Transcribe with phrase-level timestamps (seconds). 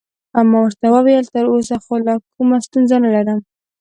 [0.49, 3.39] ما ورته وویل: تراوسه خو لا کومه ستونزه نلرم.